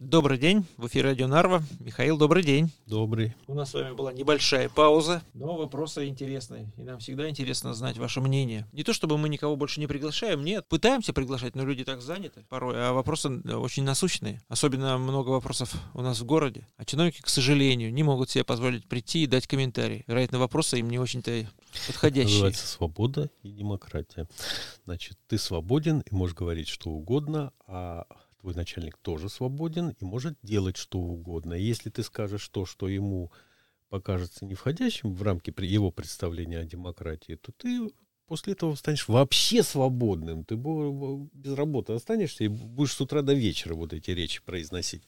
[0.00, 1.60] Добрый день, в эфире Радио Нарва.
[1.80, 2.70] Михаил, добрый день.
[2.86, 3.34] Добрый.
[3.48, 6.72] У нас с вами была небольшая пауза, но вопросы интересные.
[6.76, 8.68] И нам всегда интересно знать ваше мнение.
[8.70, 10.68] Не то чтобы мы никого больше не приглашаем, нет.
[10.68, 14.40] Пытаемся приглашать, но люди так заняты порой, а вопросы очень насущные.
[14.46, 16.68] Особенно много вопросов у нас в городе.
[16.76, 20.04] А чиновники, к сожалению, не могут себе позволить прийти и дать комментарий.
[20.06, 21.44] Вероятно, вопросы им не очень-то
[21.88, 22.22] подходящие.
[22.22, 24.28] Это называется свобода и демократия.
[24.84, 28.06] Значит, ты свободен и можешь говорить что угодно, а
[28.40, 31.54] твой начальник тоже свободен и может делать что угодно.
[31.54, 33.32] И если ты скажешь то, что ему
[33.88, 37.90] покажется не входящим в рамки его представления о демократии, то ты
[38.26, 40.44] после этого станешь вообще свободным.
[40.44, 45.02] Ты без работы останешься и будешь с утра до вечера вот эти речи произносить.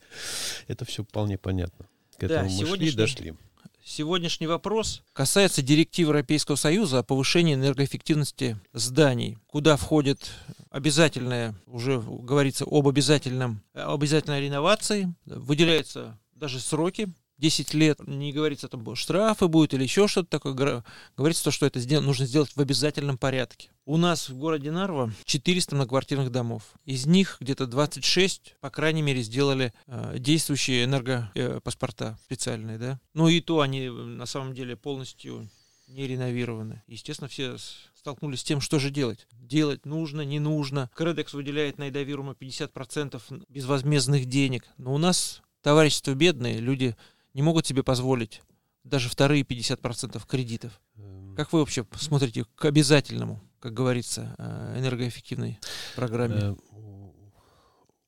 [0.67, 1.87] Это все вполне понятно.
[2.17, 3.35] К этому да, мы шли и дошли.
[3.83, 10.31] Сегодняшний вопрос касается директивы Европейского Союза о повышении энергоэффективности зданий, куда входит
[10.71, 17.09] обязательное, уже говорится об обязательном, обязательной реновации, выделяются даже сроки,
[17.39, 20.85] 10 лет, не говорится там штрафы будут или еще что-то такое,
[21.17, 23.71] говорится то, что это нужно сделать в обязательном порядке.
[23.91, 26.63] У нас в городе Нарва 400 многоквартирных домов.
[26.85, 33.01] Из них где-то 26, по крайней мере, сделали э, действующие энергопаспорта э, специальные, да.
[33.15, 35.51] Ну и то они э, на самом деле полностью
[35.89, 36.85] не реновированы.
[36.87, 37.57] Естественно, все
[37.97, 39.27] столкнулись с тем, что же делать.
[39.33, 40.89] Делать нужно, не нужно.
[40.95, 44.69] Кредекс выделяет на Эдовирума 50% безвозмездных денег.
[44.79, 46.97] Но у нас товарищество бедные, люди
[47.35, 48.41] не могут себе позволить
[48.85, 50.81] даже вторые 50% кредитов.
[50.97, 51.35] Эм.
[51.37, 55.59] Как вы вообще смотрите к обязательному, как говорится, э, энергоэффективной
[55.95, 56.41] программе?
[56.41, 56.57] Э,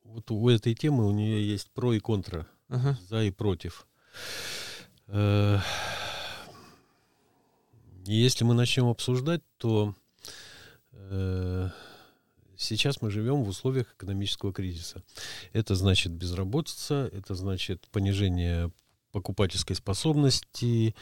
[0.05, 2.98] вот у этой темы у нее есть про и контра, ага.
[3.09, 3.86] за и против.
[5.09, 5.59] Э,
[8.05, 9.94] если мы начнем обсуждать, то
[12.56, 15.03] Сейчас мы живем в условиях экономического кризиса.
[15.53, 18.70] Это значит безработица, это значит понижение
[19.11, 20.94] покупательской способности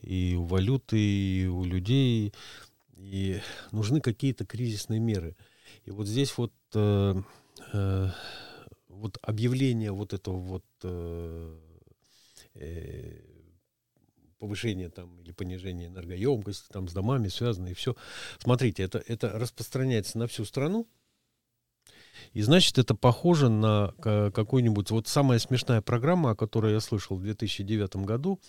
[0.00, 2.32] и у валюты, и у людей.
[3.02, 3.40] И
[3.72, 5.36] нужны какие-то кризисные меры.
[5.84, 7.14] И вот здесь вот, э,
[7.72, 8.08] э,
[8.88, 11.58] вот объявление вот этого вот э,
[12.54, 13.20] э,
[14.38, 17.96] повышения там или понижения энергоемкости там с домами связано и все.
[18.38, 20.86] Смотрите, это, это распространяется на всю страну.
[22.34, 24.90] И значит, это похоже на какую-нибудь...
[24.90, 28.40] Вот самая смешная программа, о которой я слышал в 2009 году,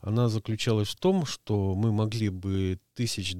[0.00, 3.34] она заключалась в том, что мы могли бы тысяч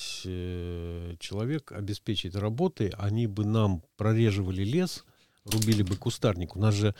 [0.00, 5.04] двадцать э, человек обеспечить работой, они бы нам прореживали лес,
[5.44, 6.56] рубили бы кустарник.
[6.56, 6.94] У нас же,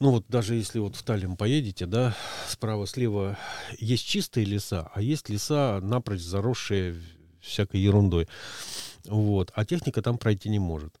[0.00, 2.16] ну вот даже если вот в Таллин поедете, да,
[2.48, 3.38] справа-слева
[3.78, 7.00] есть чистые леса, а есть леса напрочь заросшие
[7.40, 8.28] всякой ерундой.
[9.04, 9.52] Вот.
[9.54, 10.98] А техника там пройти не может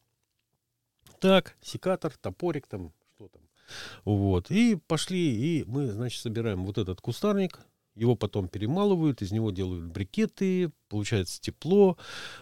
[1.20, 3.40] так, секатор, топорик там, что там.
[4.04, 4.50] Вот.
[4.50, 7.60] И пошли, и мы, значит, собираем вот этот кустарник,
[7.94, 11.96] его потом перемалывают, из него делают брикеты, получается тепло,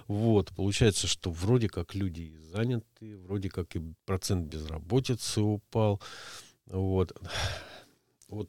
[0.07, 6.01] вот, получается, что вроде как люди заняты, вроде как и процент безработицы упал,
[6.67, 7.13] вот.
[8.29, 8.49] Вот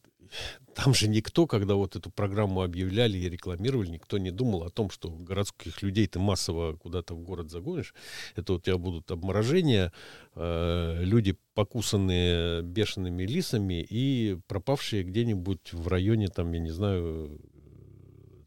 [0.73, 4.89] там же никто, когда вот эту программу объявляли и рекламировали, никто не думал о том,
[4.89, 7.93] что городских людей ты массово куда-то в город загонишь.
[8.35, 9.91] Это у тебя будут обморожения,
[10.35, 17.39] э, люди покусанные бешеными лисами и пропавшие где-нибудь в районе, там, я не знаю,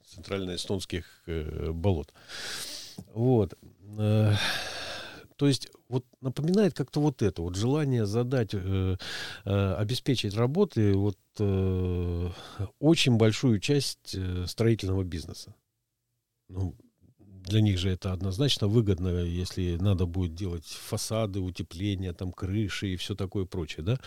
[0.05, 2.13] центральноэстонских э, болот.
[3.15, 3.55] Вот.
[5.37, 8.97] То есть вот напоминает как-то вот это, вот желание задать, э,
[9.45, 12.31] э, обеспечить работы вот э,
[12.81, 15.55] очень большую часть э, строительного бизнеса.
[16.49, 16.75] Ну,
[17.19, 22.97] для них же это однозначно выгодно, если надо будет делать фасады, утепления, там крыши и
[22.97, 24.01] все такое прочее, да.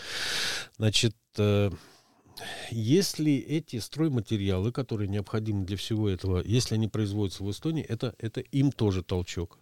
[0.78, 1.72] Значит, э,
[2.72, 8.42] если эти стройматериалы, которые необходимы для всего этого, если они производятся в Эстонии, это, это
[8.42, 9.60] им тоже толчок.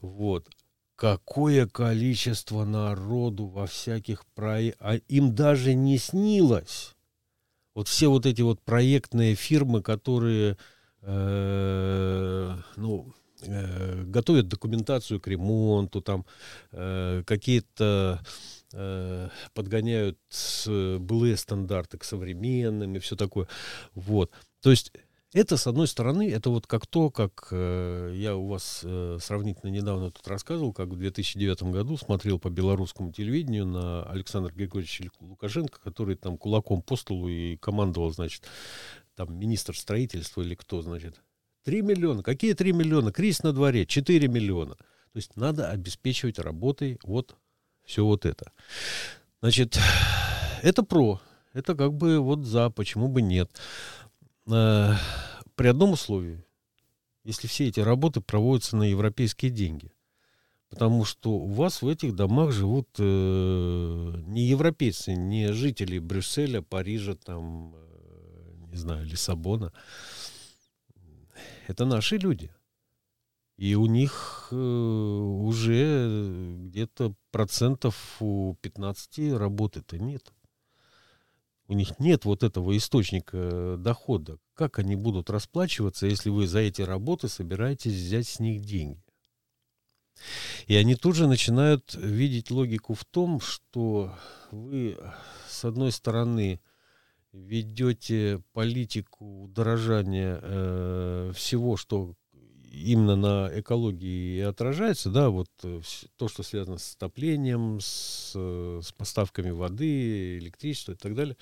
[0.00, 0.48] Вот.
[0.96, 6.94] Какое количество народу во всяких проектах, а им даже не снилось.
[7.74, 10.56] Вот все вот эти вот проектные фирмы, которые,
[11.02, 16.24] э, ну, э, готовят документацию к ремонту, там
[16.70, 18.20] э, какие-то
[18.72, 20.18] э, подгоняют
[20.66, 23.48] былые стандарты к современным и все такое.
[23.94, 24.30] Вот.
[24.60, 24.92] То есть
[25.34, 29.70] это, с одной стороны, это вот как то, как э, я у вас э, сравнительно
[29.70, 35.80] недавно тут рассказывал, как в 2009 году смотрел по белорусскому телевидению на Александра Григорьевича Лукашенко,
[35.82, 38.44] который там кулаком по столу и командовал, значит,
[39.16, 41.20] там министр строительства или кто, значит.
[41.64, 42.22] Три миллиона.
[42.22, 43.10] Какие три миллиона?
[43.10, 43.86] Кризис на дворе.
[43.86, 44.76] Четыре миллиона.
[44.76, 47.36] То есть надо обеспечивать работой вот
[47.84, 48.52] Все вот это.
[49.40, 49.78] Значит,
[50.62, 51.20] это про.
[51.54, 53.50] Это как бы вот за, почему бы нет.
[54.46, 54.94] Э,
[55.54, 56.44] при одном условии.
[57.24, 59.90] Если все эти работы проводятся на европейские деньги.
[60.68, 67.14] Потому что у вас в этих домах живут э, не европейцы, не жители Брюсселя, Парижа,
[67.14, 69.72] там, э, не знаю, Лиссабона.
[71.68, 72.50] Это наши люди.
[73.56, 80.32] И у них э, уже где-то процентов у 15 работы-то нет.
[81.66, 84.38] У них нет вот этого источника дохода.
[84.54, 89.02] Как они будут расплачиваться, если вы за эти работы собираетесь взять с них деньги?
[90.66, 94.14] И они тут же начинают видеть логику в том, что
[94.50, 94.96] вы,
[95.48, 96.60] с одной стороны,
[97.32, 102.14] ведете политику удорожания э, всего, что
[102.74, 105.80] именно на экологии отражается, да, вот э,
[106.16, 111.36] то, что связано с отоплением, с, э, с поставками воды, электричества и так далее.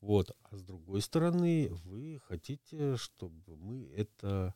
[0.00, 0.30] Вот.
[0.50, 4.54] А с другой стороны, вы хотите, чтобы мы это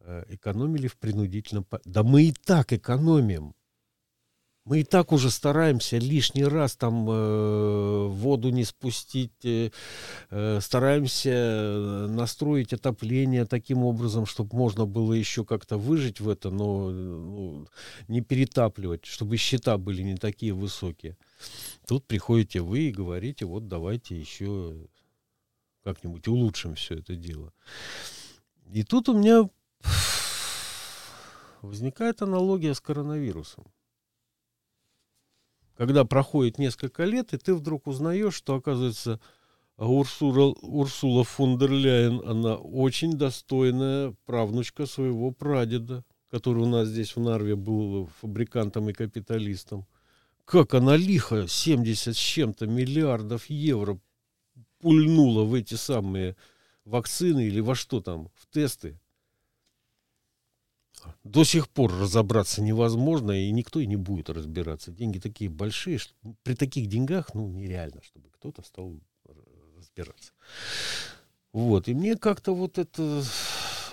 [0.00, 1.66] э, экономили в принудительном...
[1.84, 3.54] Да мы и так экономим.
[4.68, 9.70] Мы и так уже стараемся лишний раз там э, воду не спустить, э,
[10.30, 16.50] э стараемся э, настроить отопление таким образом, чтобы можно было еще как-то выжить в это,
[16.50, 17.66] но ну,
[18.08, 21.16] не перетапливать, чтобы счета были не такие высокие.
[21.86, 24.74] Тут приходите вы и говорите, вот давайте еще
[25.82, 27.54] как-нибудь улучшим все это дело.
[28.70, 29.48] И тут у меня
[31.62, 33.64] возникает аналогия с коронавирусом
[35.78, 39.20] когда проходит несколько лет, и ты вдруг узнаешь, что, оказывается,
[39.76, 47.14] Урсула, Урсула фон дер Ляйен, она очень достойная правнучка своего прадеда, который у нас здесь
[47.14, 49.86] в Нарве был фабрикантом и капиталистом.
[50.44, 54.00] Как она лихо 70 с чем-то миллиардов евро
[54.80, 56.36] пульнула в эти самые
[56.84, 58.98] вакцины или во что там, в тесты
[61.24, 64.90] до сих пор разобраться невозможно, и никто и не будет разбираться.
[64.90, 66.12] Деньги такие большие, что
[66.42, 68.98] при таких деньгах, ну, нереально, чтобы кто-то стал
[69.76, 70.32] разбираться.
[71.52, 73.22] Вот, и мне как-то вот это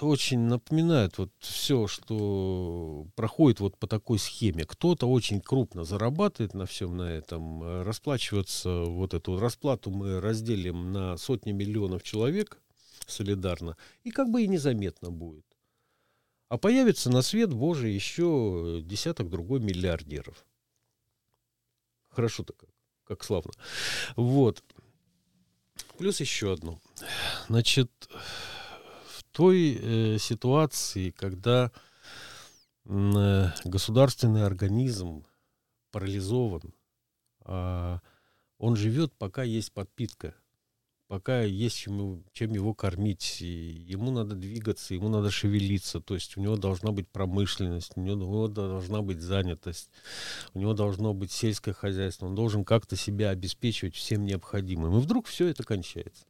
[0.02, 4.66] очень напоминает вот все, что проходит вот по такой схеме.
[4.66, 11.18] Кто-то очень крупно зарабатывает на всем на этом, расплачиваться, вот эту расплату мы разделим на
[11.18, 12.60] сотни миллионов человек
[13.08, 15.46] солидарно, и как бы и незаметно будет.
[16.56, 20.46] А появится на свет Божий еще десяток другой миллиардеров.
[22.08, 22.70] Хорошо-то как,
[23.04, 23.52] как славно.
[24.16, 24.64] Вот.
[25.98, 26.80] Плюс еще одно.
[27.50, 31.74] Значит, в той э, ситуации, когда
[32.86, 35.26] э, государственный организм
[35.92, 36.74] парализован,
[37.44, 38.00] э,
[38.60, 40.34] он живет, пока есть подпитка
[41.08, 43.42] пока есть чем, чем его кормить.
[43.42, 46.00] И ему надо двигаться, ему надо шевелиться.
[46.02, 49.90] То есть у него должна быть промышленность, у него, должна быть занятость,
[50.54, 52.26] у него должно быть сельское хозяйство.
[52.26, 54.98] Он должен как-то себя обеспечивать всем необходимым.
[54.98, 56.26] И вдруг все это кончается.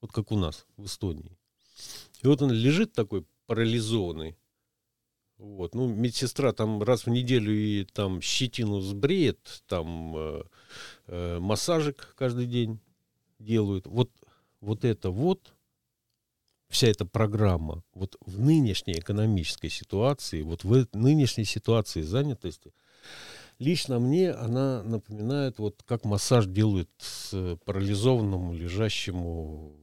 [0.00, 1.36] Вот как у нас в Эстонии.
[2.22, 4.36] И вот он лежит такой парализованный.
[5.38, 5.74] Вот.
[5.74, 10.42] Ну, медсестра там раз в неделю и там щетину сбреет, там э,
[11.08, 12.80] э, массажик каждый день
[13.38, 13.86] делают.
[13.86, 14.10] Вот,
[14.60, 15.54] вот это вот,
[16.68, 22.72] вся эта программа, вот в нынешней экономической ситуации, вот в нынешней ситуации занятости,
[23.58, 29.76] лично мне она напоминает, вот как массаж делают с парализованному, лежащему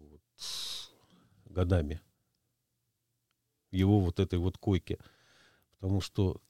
[1.45, 2.01] годами
[3.71, 4.99] его вот этой вот койке.
[5.79, 6.41] Потому что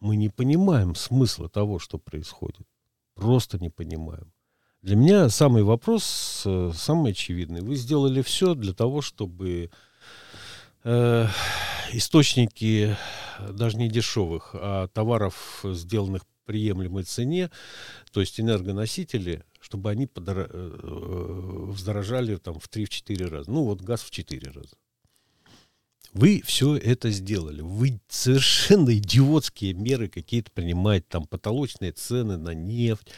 [0.00, 2.66] мы не понимаем смысла того, что происходит.
[3.14, 4.32] Просто не понимаем.
[4.86, 7.60] Для меня самый вопрос, э, самый очевидный.
[7.60, 9.72] Вы сделали все для того, чтобы
[10.84, 11.26] э,
[11.92, 12.96] источники
[13.50, 17.50] даже не дешевых, а товаров, сделанных приемлемой цене,
[18.12, 20.48] то есть энергоносители, чтобы они подор...
[20.48, 23.50] э, вздорожали там, в 3-4 раза.
[23.50, 24.76] Ну вот газ в 4 раза.
[26.12, 27.60] Вы все это сделали.
[27.60, 33.08] Вы совершенно идиотские меры какие-то принимаете, там потолочные цены на нефть,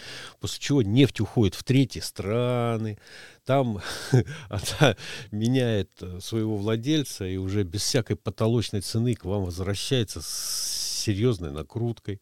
[0.41, 2.99] после чего нефть уходит в третьи страны,
[3.45, 3.81] там
[4.49, 4.97] она
[5.31, 11.53] меняет э, своего владельца и уже без всякой потолочной цены к вам возвращается с серьезной
[11.53, 12.21] накруткой.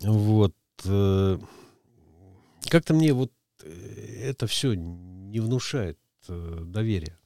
[0.00, 0.54] Вот.
[0.84, 1.38] Э,
[2.68, 5.98] как-то мне вот э, это все не внушает
[6.28, 7.16] доверия.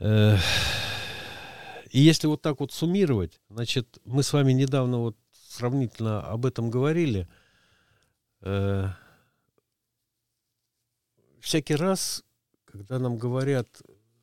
[0.00, 6.70] И если вот так вот суммировать, значит, мы с вами недавно вот сравнительно об этом
[6.70, 7.28] говорили.
[8.42, 8.88] Э,
[11.40, 12.24] всякий раз,
[12.64, 13.68] когда нам говорят,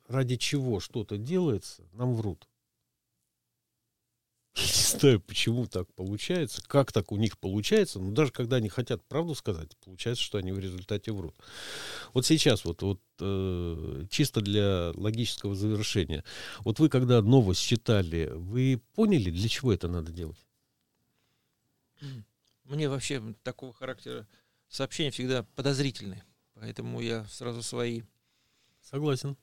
[0.08, 2.48] ради чего что-то делается, нам врут.
[4.86, 9.34] Знаю, почему так получается, как так у них получается, но даже когда они хотят правду
[9.34, 11.34] сказать, получается, что они в результате врут.
[12.14, 16.24] Вот сейчас, вот, вот э, чисто для логического завершения,
[16.60, 20.38] вот вы когда новость читали, вы поняли, для чего это надо делать?
[22.64, 24.26] Мне вообще такого характера
[24.68, 26.22] сообщения всегда подозрительны,
[26.54, 28.02] поэтому я сразу свои.
[28.82, 29.36] Согласен.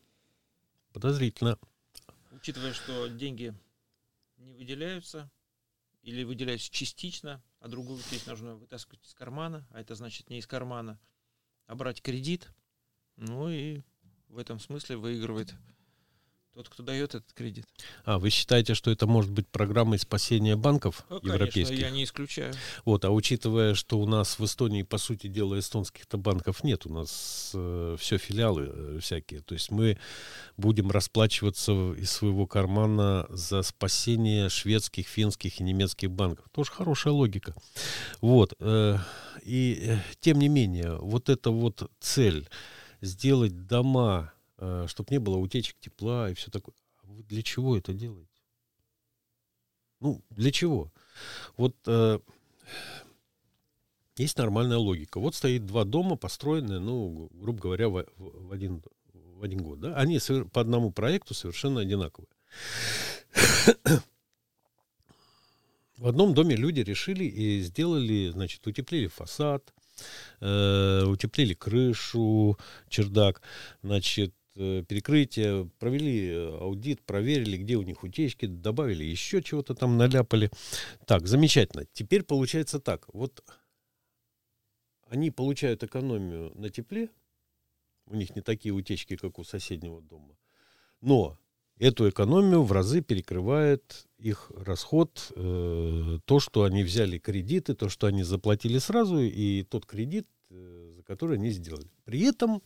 [0.94, 1.58] Подозрительно.
[2.32, 3.54] Учитывая, что деньги
[4.44, 5.32] не выделяются
[6.02, 10.48] или выделяются частично, а другую часть нужно вытаскивать из кармана, а это значит не из
[10.48, 11.00] кармана,
[11.66, 12.50] а брать кредит.
[13.16, 13.82] Ну и
[14.28, 15.54] в этом смысле выигрывает
[16.54, 17.66] тот, кто дает этот кредит.
[18.06, 21.70] А, вы считаете, что это может быть программой спасения банков ну, европейских?
[21.70, 22.54] Конечно, я не исключаю.
[22.86, 26.94] Вот, а учитывая, что у нас в Эстонии, по сути дела, эстонских-то банков нет, у
[26.94, 29.42] нас э, все филиалы э, всякие.
[29.42, 29.98] То есть мы
[30.58, 36.46] будем расплачиваться из своего кармана за спасение шведских, финских и немецких банков.
[36.52, 37.56] Тоже хорошая логика.
[38.22, 38.54] Вот.
[38.60, 38.98] Э,
[39.42, 42.48] и э, тем не менее, вот эта вот цель
[43.02, 44.33] сделать дома
[44.88, 46.75] чтобы не было утечек тепла и все такое.
[47.03, 48.29] А вы для чего это делаете?
[50.00, 50.91] Ну, для чего?
[51.55, 52.20] Вот э,
[54.17, 55.20] есть нормальная логика.
[55.20, 59.79] Вот стоит два дома, построенные, ну, грубо говоря, в, в, один, в один год.
[59.79, 59.96] Да?
[59.96, 60.20] Они
[60.51, 62.27] по одному проекту совершенно одинаковые.
[65.98, 69.74] В одном доме люди решили и сделали, значит, утеплили фасад,
[70.41, 72.58] э, утеплили крышу,
[72.89, 73.41] чердак,
[73.84, 79.98] значит, Э, перекрытие, провели э, аудит, проверили, где у них утечки, добавили еще чего-то там,
[79.98, 80.52] наляпали.
[81.08, 81.86] Так, замечательно.
[81.92, 83.08] Теперь получается так.
[83.14, 83.44] Вот
[85.08, 87.10] они получают экономию на тепле,
[88.06, 90.38] у них не такие утечки, как у соседнего дома.
[91.02, 91.40] Но
[91.80, 98.06] эту экономию в разы перекрывает их расход, э, то, что они взяли кредиты, то, что
[98.06, 101.90] они заплатили сразу, и тот кредит Э, за которые они сделали.
[102.06, 102.62] При этом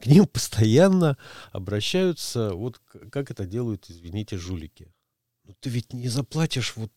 [0.00, 1.16] к ним постоянно
[1.52, 4.92] обращаются, вот как это делают, извините, жулики.
[5.44, 6.92] Ну ты ведь не заплатишь вот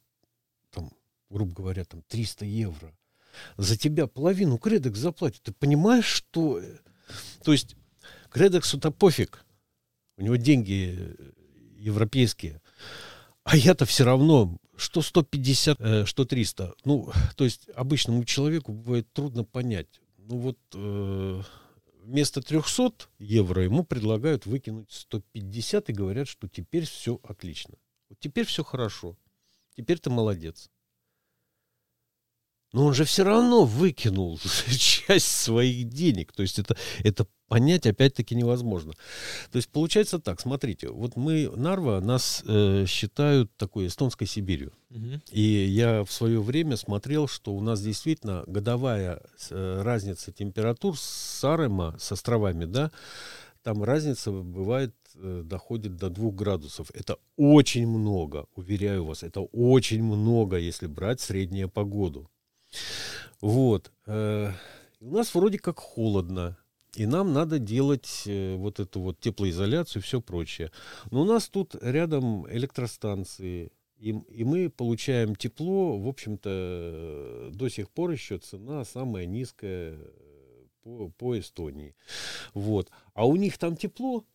[0.71, 0.91] там,
[1.29, 2.93] грубо говоря, там 300 евро.
[3.57, 5.43] За тебя половину Кредекс заплатит.
[5.43, 6.59] Ты понимаешь, что...
[6.59, 6.77] Э,
[7.43, 7.75] то есть
[8.31, 9.45] Кредексу-то пофиг.
[10.17, 11.31] У него деньги э,
[11.77, 12.61] европейские.
[13.43, 16.73] А я-то все равно, что 150, что 300.
[16.83, 21.41] Ну, то есть обычному человеку бывает трудно понять ну вот э,
[22.03, 27.75] вместо 300 евро ему предлагают выкинуть 150 и говорят, что теперь все отлично.
[28.19, 29.17] Теперь все хорошо.
[29.75, 30.69] Теперь ты молодец.
[32.73, 34.39] Но он же все равно выкинул
[34.77, 36.33] часть своих денег.
[36.33, 38.93] То есть это, это понять опять-таки невозможно.
[39.51, 44.73] То есть получается так, смотрите, вот мы, Нарва, нас э, считают такой эстонской Сибирью.
[44.89, 45.21] Угу.
[45.31, 51.01] И я в свое время смотрел, что у нас действительно годовая э, разница температур с
[51.39, 52.91] Сарема, с островами, да,
[53.63, 56.91] там разница бывает, э, доходит до двух градусов.
[56.93, 62.29] Это очень много, уверяю вас, это очень много, если брать среднюю погоду.
[63.41, 63.91] Вот.
[64.05, 64.51] Э,
[64.99, 66.57] у нас вроде как холодно.
[66.95, 70.71] И нам надо делать э, вот эту вот теплоизоляцию и все прочее.
[71.11, 77.89] Но у нас тут рядом электростанции, и, и мы получаем тепло, в общем-то, до сих
[77.89, 79.97] пор еще цена самая низкая
[80.81, 81.95] по, по Эстонии.
[82.53, 82.89] Вот.
[83.13, 84.25] А у них там тепло,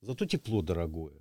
[0.00, 1.14] зато тепло дорогое.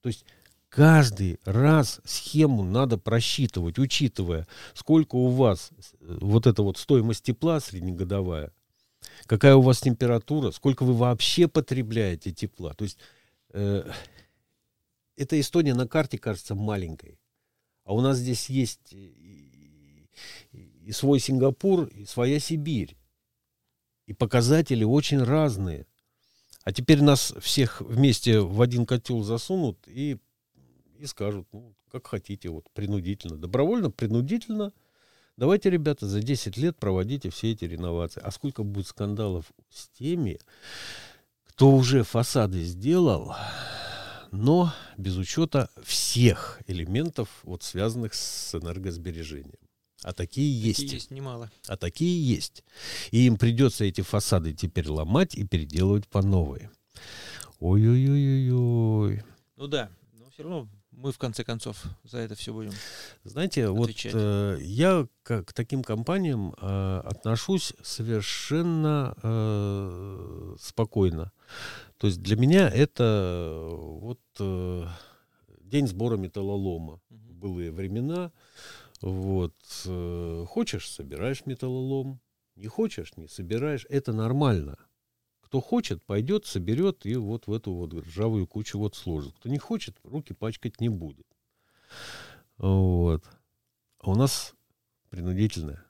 [0.00, 0.24] То есть
[0.70, 7.60] каждый раз схему надо просчитывать, учитывая, сколько у вас э, вот эта вот стоимость тепла
[7.60, 8.52] среднегодовая,
[9.26, 12.72] какая у вас температура, сколько вы вообще потребляете тепла.
[12.74, 12.98] То есть
[13.52, 13.90] э,
[15.16, 17.18] эта Эстония на карте кажется маленькой,
[17.84, 20.08] а у нас здесь есть и,
[20.84, 22.96] и свой Сингапур, и своя Сибирь.
[24.06, 25.86] И показатели очень разные.
[26.62, 30.18] А теперь нас всех вместе в один котел засунут и
[31.00, 33.36] и скажут, ну, как хотите, вот, принудительно.
[33.36, 34.72] Добровольно, принудительно.
[35.36, 38.20] Давайте, ребята, за 10 лет проводите все эти реновации.
[38.22, 40.38] А сколько будет скандалов с теми,
[41.44, 43.34] кто уже фасады сделал,
[44.30, 49.58] но без учета всех элементов, вот, связанных с энергосбережением.
[50.02, 50.80] А такие есть.
[50.80, 51.50] Такие есть немало.
[51.66, 52.64] А такие есть.
[53.10, 56.68] И им придется эти фасады теперь ломать и переделывать по новой.
[57.58, 59.22] Ой-ой-ой-ой-ой.
[59.56, 60.68] Ну да, но все равно
[61.00, 62.72] мы в конце концов за это все будем.
[63.24, 64.12] Знаете, отвечать.
[64.12, 71.32] вот э, я к, к таким компаниям э, отношусь совершенно э, спокойно.
[71.96, 74.86] То есть для меня это э, вот э,
[75.60, 77.00] день сбора металлолома.
[77.10, 77.32] Угу.
[77.32, 78.30] Былые времена.
[79.00, 79.54] Вот.
[79.86, 82.20] Э, хочешь, собираешь металлолом.
[82.56, 83.86] Не хочешь, не собираешь.
[83.88, 84.76] Это нормально.
[85.50, 89.34] Кто хочет, пойдет, соберет и вот в эту вот ржавую кучу вот сложит.
[89.34, 91.26] Кто не хочет, руки пачкать не будет.
[92.56, 93.24] Вот.
[93.98, 94.54] А у нас
[95.08, 95.84] принудительное.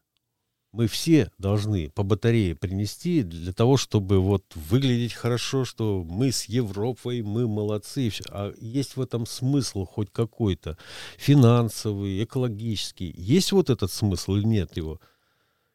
[0.72, 6.46] Мы все должны по батарее принести для того, чтобы вот выглядеть хорошо, что мы с
[6.46, 8.10] Европой, мы молодцы.
[8.30, 10.78] А есть в этом смысл хоть какой-то
[11.18, 13.12] финансовый, экологический.
[13.14, 15.02] Есть вот этот смысл или нет его?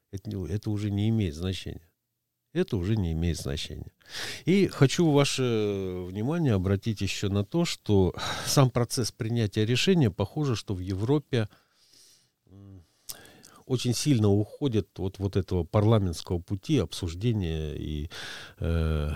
[0.10, 1.88] Это, это уже не имеет значения
[2.60, 3.92] это уже не имеет значения.
[4.46, 10.74] И хочу ваше внимание обратить еще на то, что сам процесс принятия решения, похоже, что
[10.74, 11.50] в Европе
[13.66, 18.10] очень сильно уходит от вот этого парламентского пути обсуждения и
[18.60, 19.10] э,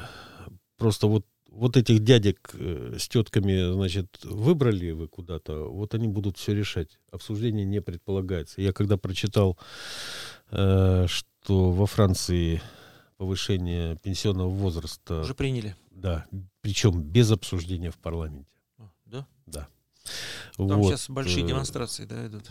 [0.78, 6.38] просто вот вот этих дядек э, с тетками, значит, выбрали вы куда-то, вот они будут
[6.38, 7.00] все решать.
[7.12, 8.62] Обсуждение не предполагается.
[8.62, 9.58] Я когда прочитал,
[10.52, 12.62] э, что во Франции
[13.20, 15.20] повышение пенсионного возраста.
[15.20, 15.76] Уже приняли.
[15.92, 16.26] Да,
[16.62, 18.56] причем без обсуждения в парламенте.
[18.78, 19.28] А, да?
[19.46, 19.68] Да.
[20.56, 20.90] Там вот.
[20.90, 22.50] сейчас большие э, демонстрации, да, идут.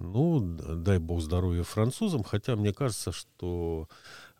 [0.00, 3.88] Ну, дай бог здоровья французам, хотя мне кажется, что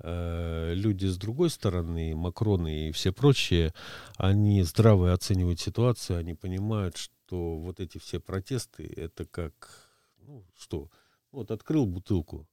[0.00, 3.72] э, люди с другой стороны, Макроны и все прочие,
[4.16, 9.88] они здраво оценивают ситуацию, они понимают, что вот эти все протесты, это как,
[10.26, 10.90] ну, что,
[11.30, 12.48] вот открыл бутылку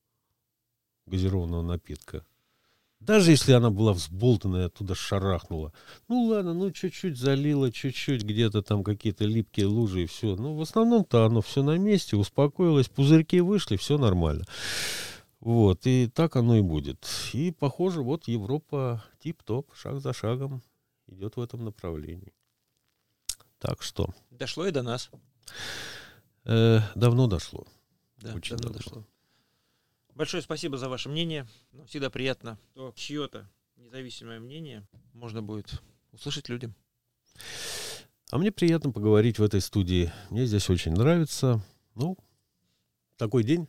[1.08, 2.24] газированного напитка,
[3.02, 5.74] даже если она была взболтанная, оттуда шарахнула.
[6.08, 10.36] Ну ладно, ну чуть-чуть залила, чуть-чуть где-то там какие-то липкие лужи и все.
[10.36, 14.46] Ну в основном-то оно все на месте, успокоилось, пузырьки вышли, все нормально.
[15.40, 17.10] Вот, и так оно и будет.
[17.34, 20.62] И похоже, вот Европа тип-топ, шаг за шагом
[21.08, 22.34] идет в этом направлении.
[23.58, 24.10] Так что.
[24.30, 25.10] Дошло и до нас.
[26.46, 27.66] Э, давно дошло.
[28.18, 29.08] Да, Очень давно, давно дошло.
[30.16, 31.48] Большое спасибо за ваше мнение.
[31.88, 36.76] Всегда приятно, что чье-то независимое мнение можно будет услышать людям.
[38.32, 40.12] А мне приятно поговорить в этой студии.
[40.30, 41.62] Мне здесь очень нравится.
[41.96, 42.18] Ну,
[43.18, 43.68] такой день.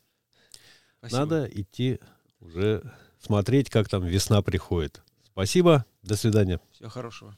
[0.99, 1.19] Спасибо.
[1.19, 1.99] Надо идти
[2.41, 2.83] уже
[3.19, 5.03] смотреть, как там весна приходит.
[5.25, 5.85] Спасибо.
[6.03, 6.61] До свидания.
[6.73, 7.37] Всего хорошего.